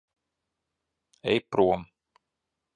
Ej 1.33 1.37
prom. 1.49 1.85